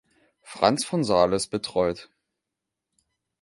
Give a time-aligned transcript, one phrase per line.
[0.41, 2.09] Franz von Sales betreut.